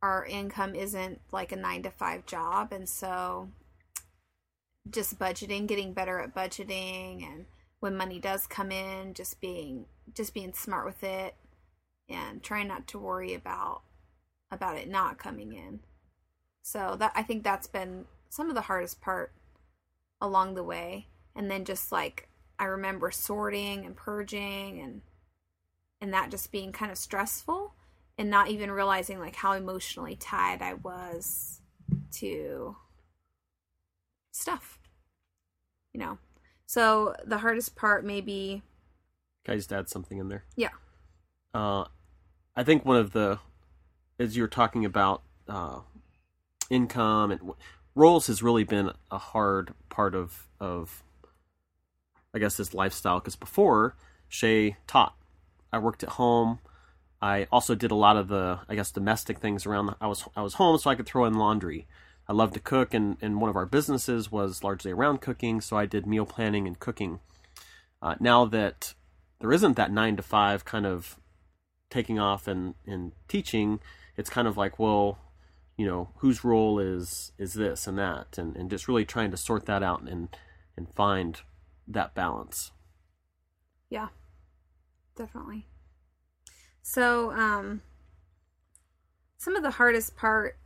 [0.03, 3.49] our income isn't like a 9 to 5 job and so
[4.91, 7.47] just budgeting, getting better at budgeting and
[7.81, 11.35] when money does come in, just being just being smart with it
[12.09, 13.83] and trying not to worry about
[14.51, 15.81] about it not coming in.
[16.63, 19.33] So that I think that's been some of the hardest part
[20.21, 21.09] along the way.
[21.37, 25.03] And then just like I remember sorting and purging and
[26.01, 27.75] and that just being kind of stressful
[28.17, 31.61] and not even realizing like how emotionally tied I was
[32.13, 32.77] to
[34.33, 34.79] stuff.
[35.93, 36.19] You know.
[36.67, 38.63] So the hardest part maybe
[39.45, 40.45] Can I just add something in there?
[40.55, 40.69] Yeah.
[41.55, 41.85] Uh,
[42.55, 43.39] I think one of the,
[44.19, 45.81] as you're talking about uh,
[46.69, 47.53] income and
[47.95, 51.03] roles has really been a hard part of of
[52.35, 53.97] I guess this lifestyle because before
[54.29, 55.17] Shay taught,
[55.73, 56.59] I worked at home.
[57.21, 59.87] I also did a lot of the I guess domestic things around.
[59.87, 61.87] The, I was I was home so I could throw in laundry.
[62.29, 65.77] I love to cook, and, and one of our businesses was largely around cooking, so
[65.77, 67.21] I did meal planning and cooking.
[68.03, 68.95] Uh, now that
[69.41, 71.19] there isn't that nine to five kind of
[71.91, 73.81] taking off and, and teaching,
[74.17, 75.19] it's kind of like, well,
[75.79, 79.37] you know, whose role is is this and that, and, and just really trying to
[79.37, 80.29] sort that out and
[80.77, 81.41] and find
[81.87, 82.73] that balance.
[83.89, 84.09] Yeah,
[85.17, 85.67] definitely.
[86.83, 87.83] So, um,
[89.39, 90.59] some of the hardest part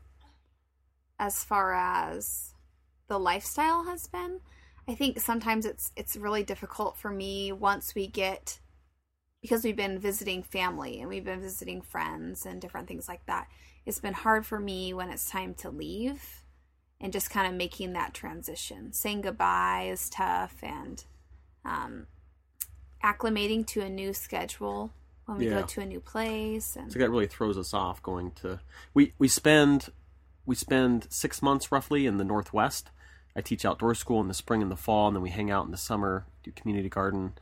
[1.23, 2.53] as far as
[3.07, 4.41] the lifestyle has been,
[4.89, 8.59] I think sometimes it's it's really difficult for me once we get
[9.41, 13.47] because we've been visiting family and we've been visiting friends and different things like that.
[13.87, 16.43] It's been hard for me when it's time to leave
[17.01, 18.93] and just kind of making that transition.
[18.93, 21.05] Saying goodbye is tough and
[21.65, 22.07] um,
[23.05, 24.93] acclimating to a new schedule
[25.27, 25.61] when we Yeah.
[25.61, 28.59] go to a new place and So that really throws us off going to
[28.93, 29.91] we we spend
[30.47, 32.91] we spend six months roughly in the northwest.
[33.35, 35.65] I teach outdoor school in the spring and the fall, and then we hang out
[35.65, 37.33] in the summer, do community garden,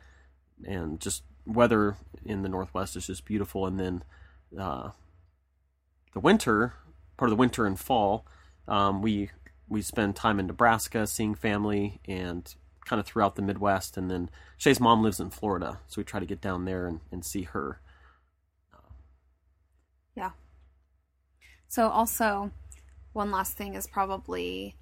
[0.64, 3.66] and just weather in the northwest is just beautiful.
[3.66, 4.04] And then
[4.58, 4.90] uh,
[6.12, 6.74] the winter,
[7.16, 8.26] part of the winter and fall,
[8.68, 9.30] um, we
[9.68, 13.96] we spend time in Nebraska seeing family and kind of throughout the Midwest.
[13.96, 17.00] And then Shay's mom lives in Florida, so we try to get down there and,
[17.12, 17.80] and see her.
[20.16, 20.30] Yeah.
[21.68, 22.50] So, also,
[23.12, 24.77] one last thing is probably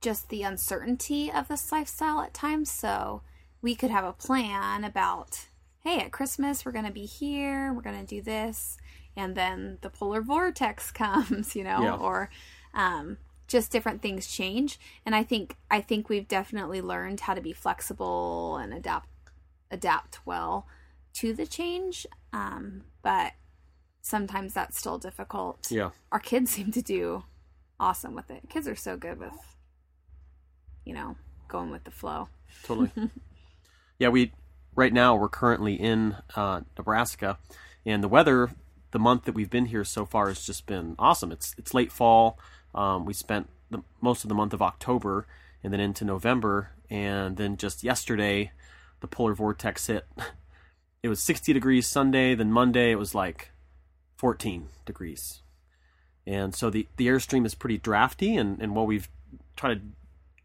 [0.00, 2.70] just the uncertainty of this lifestyle at times.
[2.70, 3.22] So,
[3.62, 5.46] we could have a plan about,
[5.80, 8.76] hey, at Christmas, we're going to be here, we're going to do this.
[9.16, 11.94] And then the polar vortex comes, you know, Yeah.
[11.96, 12.30] or
[12.74, 13.16] um,
[13.48, 14.78] just different things change.
[15.06, 19.08] And I think I think we've definitely learned how to be flexible and adapt
[19.70, 20.66] adapt well
[21.14, 22.06] to the change.
[22.32, 23.32] Um, but
[24.02, 25.90] sometimes that's still difficult Yeah.
[26.12, 27.24] our kids seem to do
[27.78, 28.48] awesome with it.
[28.48, 29.56] Kids are so good with,
[30.84, 31.16] you know,
[31.48, 32.28] going with the flow.
[32.64, 32.90] totally.
[33.98, 34.32] yeah, we
[34.74, 37.38] right now we're currently in uh, Nebraska,
[37.84, 38.50] and the weather
[38.90, 41.32] the month that we've been here so far has just been awesome.
[41.32, 42.38] It's it's late fall.
[42.74, 45.26] Um, we spent the, most of the month of October
[45.62, 48.52] and then into November, and then just yesterday,
[49.00, 50.06] the polar vortex hit.
[51.02, 52.34] It was 60 degrees Sunday.
[52.34, 53.50] Then Monday it was like
[54.16, 55.42] 14 degrees,
[56.26, 58.36] and so the the airstream is pretty drafty.
[58.36, 59.08] And and while we've
[59.56, 59.80] tried to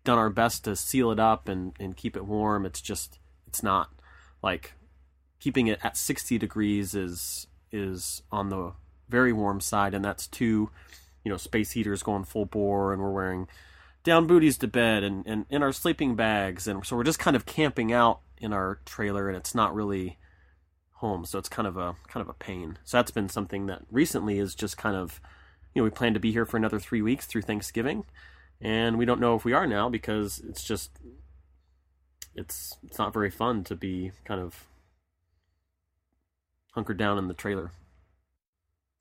[0.04, 2.66] done our best to seal it up and, and keep it warm.
[2.66, 3.90] It's just it's not
[4.42, 4.74] like
[5.40, 8.74] keeping it at 60 degrees is is on the
[9.08, 10.70] very warm side, and that's two,
[11.24, 13.48] you know, space heaters going full bore, and we're wearing
[14.04, 17.36] down booties to bed and, and in our sleeping bags, and so we're just kind
[17.36, 20.18] of camping out in our trailer, and it's not really
[20.94, 22.78] home, so it's kind of a kind of a pain.
[22.84, 25.22] So that's been something that recently is just kind of,
[25.74, 28.06] you know, we plan to be here for another three weeks through Thanksgiving,
[28.62, 30.92] and we don't know if we are now because it's just
[32.36, 34.66] it's it's not very fun to be kind of
[36.72, 37.72] hunkered down in the trailer.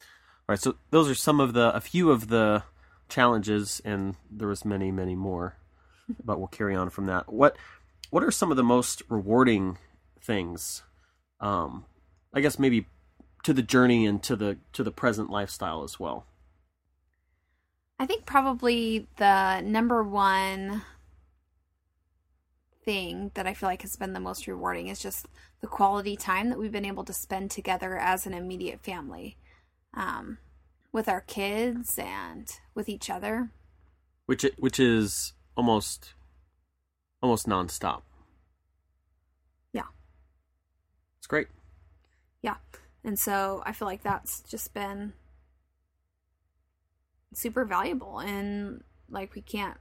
[0.01, 2.62] All right, so those are some of the a few of the
[3.09, 5.57] challenges, and there was many many more,
[6.24, 7.32] but we'll carry on from that.
[7.32, 7.57] What
[8.11, 9.78] what are some of the most rewarding
[10.20, 10.82] things?
[11.40, 11.84] Um,
[12.32, 12.86] I guess maybe
[13.45, 16.26] to the journey and to the to the present lifestyle as well.
[17.99, 20.82] I think probably the number one
[22.84, 25.26] thing that I feel like has been the most rewarding is just
[25.61, 29.36] the quality time that we've been able to spend together as an immediate family
[29.94, 30.38] um,
[30.92, 33.51] with our kids and with each other.
[34.26, 36.14] which which is almost
[37.20, 38.03] almost nonstop.
[39.72, 39.90] Yeah.
[41.18, 41.49] it's great.
[42.42, 42.57] Yeah.
[43.03, 45.12] And so I feel like that's just been
[47.35, 49.76] super valuable and like we can't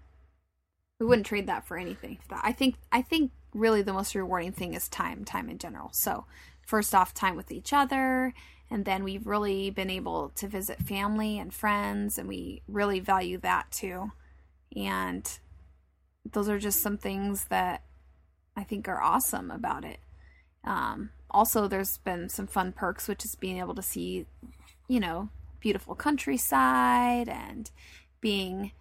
[1.00, 2.18] we wouldn't trade that for anything.
[2.30, 5.90] That I think I think really the most rewarding thing is time, time in general.
[5.94, 6.26] So,
[6.66, 8.34] first off time with each other
[8.70, 13.38] and then we've really been able to visit family and friends and we really value
[13.40, 14.12] that too.
[14.76, 15.30] And
[16.30, 17.84] those are just some things that
[18.58, 20.00] I think are awesome about it.
[20.64, 24.26] Um, also, there's been some fun perks, which is being able to see,
[24.90, 25.30] you know,
[25.60, 27.72] beautiful countryside and
[28.22, 28.72] being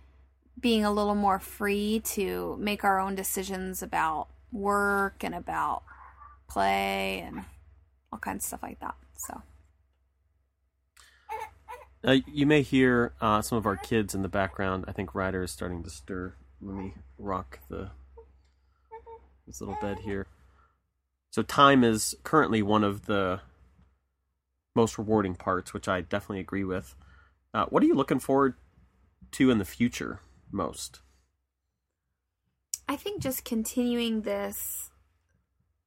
[0.59, 5.83] being a little more free to make our own decisions about work and about
[6.49, 7.45] play and
[8.11, 8.95] all kinds of stuff like that.
[9.17, 9.43] So.
[12.05, 14.85] Uh, you may hear uh, some of our kids in the background.
[14.87, 16.35] I think Ryder is starting to stir.
[16.63, 17.91] Let me rock the
[19.47, 20.27] this little bed here.
[21.31, 23.41] So time is currently one of the
[24.77, 26.95] most rewarding parts, which I definitely agree with.
[27.53, 28.55] Uh, what are you looking forward
[29.33, 30.21] to in the future
[30.53, 31.01] most?
[32.89, 34.91] I think just continuing this,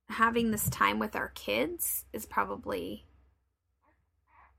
[0.10, 3.06] having this time with our kids is probably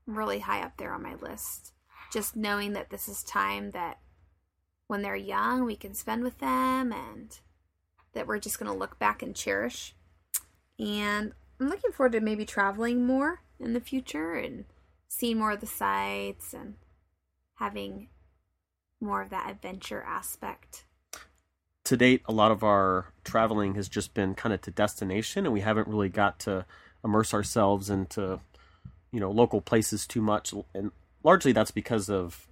[0.07, 1.73] really high up there on my list.
[2.11, 3.99] Just knowing that this is time that
[4.87, 7.39] when they're young, we can spend with them and
[8.13, 9.95] that we're just going to look back and cherish.
[10.79, 14.65] And I'm looking forward to maybe traveling more in the future and
[15.07, 16.75] seeing more of the sights and
[17.55, 18.07] having
[18.99, 20.85] more of that adventure aspect.
[21.85, 25.53] To date, a lot of our traveling has just been kind of to destination, and
[25.53, 26.65] we haven't really got to
[27.03, 28.39] immerse ourselves into,
[29.11, 30.53] you know, local places too much.
[30.73, 30.91] And
[31.23, 32.47] largely that's because of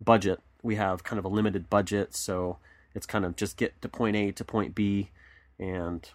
[0.00, 0.40] budget.
[0.62, 2.58] We have kind of a limited budget, so
[2.94, 5.10] it's kind of just get to point A to point B,
[5.58, 6.08] and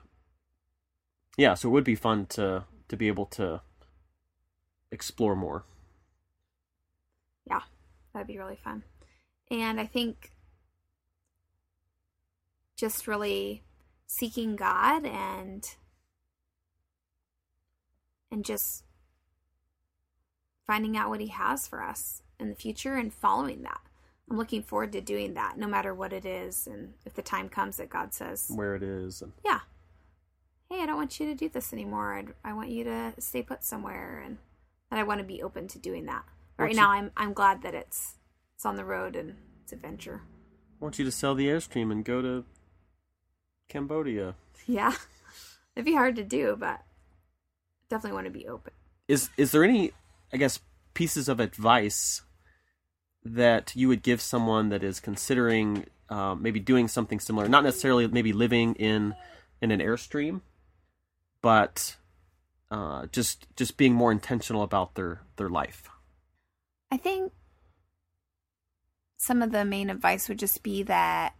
[1.37, 3.61] yeah, so it would be fun to to be able to
[4.93, 5.65] explore more.
[7.45, 7.61] Yeah,
[8.13, 8.83] that'd be really fun.
[9.51, 10.31] And I think
[12.77, 13.63] just really
[14.05, 15.67] seeking God and
[18.31, 18.83] and just
[20.65, 23.81] finding out what he has for us in the future and following that.
[24.29, 27.49] I'm looking forward to doing that no matter what it is and if the time
[27.49, 29.59] comes that God says where it is and yeah.
[30.69, 32.15] Hey, I don't want you to do this anymore.
[32.15, 34.37] I'd, I want you to stay put somewhere and
[34.93, 36.23] that I want to be open to doing that.
[36.55, 38.13] Right now I'm I'm glad that it's
[38.55, 40.21] it's on the road and it's adventure.
[40.79, 42.45] I want you to sell the airstream and go to
[43.69, 44.35] Cambodia.
[44.67, 44.93] Yeah.
[45.75, 46.81] It'd be hard to do, but
[47.89, 48.71] definitely want to be open.
[49.07, 49.93] Is is there any
[50.31, 50.59] I guess
[50.93, 52.21] pieces of advice
[53.25, 58.07] that you would give someone that is considering uh, maybe doing something similar, not necessarily
[58.07, 59.15] maybe living in
[59.59, 60.41] in an airstream,
[61.41, 61.95] but
[62.74, 65.91] uh, just just being more intentional about their their life.
[66.91, 67.32] I think
[69.17, 71.36] some of the main advice would just be that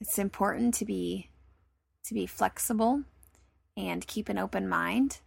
[0.00, 1.28] it's important to be
[2.06, 3.02] to be flexible
[3.76, 5.18] and keep an open mind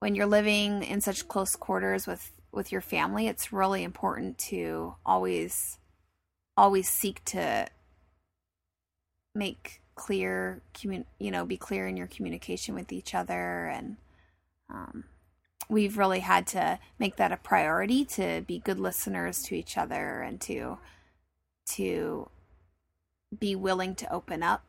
[0.00, 4.94] when you're living in such close quarters with with your family it's really important to
[5.04, 5.78] always
[6.56, 7.68] always seek to
[9.34, 13.96] make clear commun- you know be clear in your communication with each other and
[14.70, 15.04] um,
[15.68, 20.20] we've really had to make that a priority to be good listeners to each other
[20.20, 20.78] and to
[21.66, 22.28] to
[23.36, 24.62] be willing to open up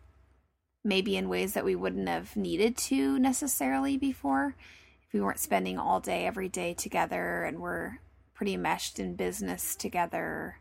[0.83, 4.55] maybe in ways that we wouldn't have needed to necessarily before.
[5.05, 7.99] If we weren't spending all day every day together and we're
[8.33, 10.57] pretty meshed in business together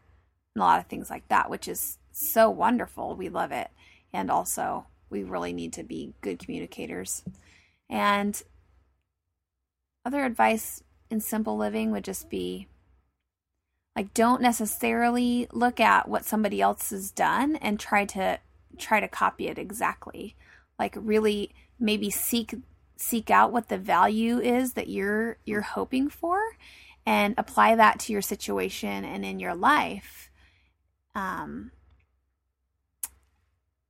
[0.54, 3.14] and a lot of things like that which is so wonderful.
[3.14, 3.70] We love it
[4.16, 7.22] and also we really need to be good communicators
[7.88, 8.42] and
[10.04, 12.66] other advice in simple living would just be
[13.94, 18.38] like don't necessarily look at what somebody else has done and try to
[18.78, 20.36] try to copy it exactly.
[20.78, 21.50] Like really
[21.80, 22.54] maybe seek
[22.96, 26.38] seek out what the value is that you're you're hoping for
[27.06, 30.30] and apply that to your situation and in your life.
[31.14, 31.72] Um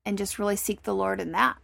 [0.06, 1.56] and just really seek the Lord in that.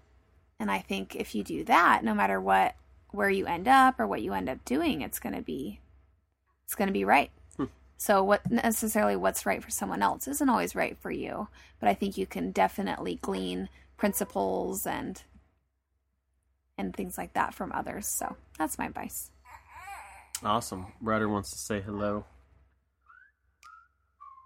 [0.59, 2.74] And I think if you do that, no matter what
[3.12, 5.80] where you end up or what you end up doing, it's going to be
[6.64, 7.30] it's going to be right.
[7.57, 7.66] Hmm.
[7.97, 11.49] So what necessarily what's right for someone else isn't always right for you,
[11.80, 15.22] but I think you can definitely glean principles and
[16.76, 18.09] and things like that from others.
[18.09, 19.30] So that's my advice.
[20.45, 20.86] Awesome.
[21.01, 22.24] Ryder wants to say hello.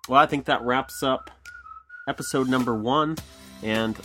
[0.08, 1.30] Well, I think that wraps up
[2.06, 3.16] episode number one,
[3.62, 3.96] and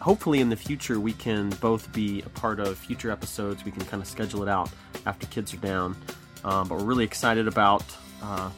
[0.00, 3.64] hopefully in the future we can both be a part of future episodes.
[3.64, 4.70] We can kind of schedule it out
[5.06, 5.96] after kids are down.
[6.44, 7.82] Um, but we're really excited about
[8.22, 8.50] uh,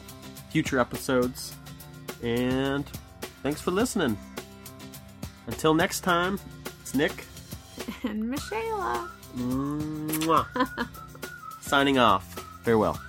[0.49, 1.55] future episodes.
[2.21, 2.85] And
[3.43, 4.17] thanks for listening.
[5.47, 6.39] Until next time,
[6.81, 7.25] it's Nick.
[8.03, 9.09] And Michaela.
[9.37, 10.45] Mwah.
[11.61, 12.25] Signing off.
[12.63, 12.99] Farewell.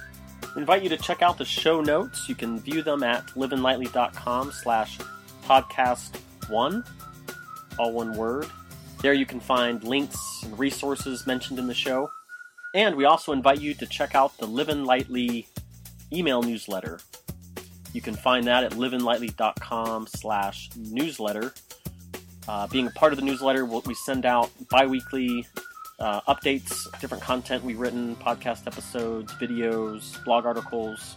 [0.54, 2.28] I invite you to check out the show notes.
[2.28, 4.98] You can view them at livinlightly.com slash
[5.44, 6.16] podcast
[6.48, 6.84] one,
[7.78, 8.46] all one word.
[9.00, 12.10] There you can find links and resources mentioned in the show.
[12.74, 15.46] And we also invite you to check out the Livin' Lightly
[16.12, 17.00] email newsletter.
[17.92, 21.54] You can find that at livinlightly.com slash newsletter.
[22.46, 25.46] Uh, being a part of the newsletter, we send out bi-weekly
[25.98, 31.16] uh, updates, different content we've written, podcast episodes, videos, blog articles,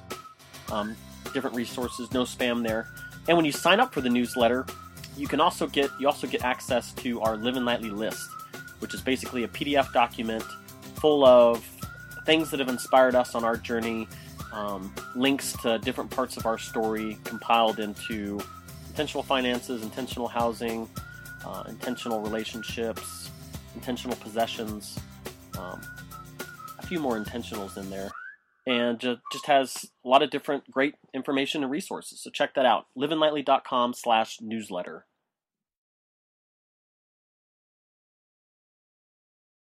[0.72, 0.96] um,
[1.34, 2.88] different resources, no spam there.
[3.28, 4.66] And when you sign up for the newsletter,
[5.18, 8.30] you can also get you also get access to our Livin' Lightly list,
[8.80, 10.44] which is basically a PDF document
[10.96, 11.64] full of
[12.26, 14.08] things that have inspired us on our journey,
[14.54, 18.40] um, links to different parts of our story compiled into
[18.90, 20.88] intentional finances, intentional housing,
[21.46, 23.32] uh, intentional relationships,
[23.76, 25.00] intentional possessions,
[25.58, 25.82] um,
[26.80, 28.12] a few more intentionals in there,
[28.66, 32.22] and just, has a lot of different great information and resources.
[32.22, 35.06] So check that out, livinlightly.com slash newsletter.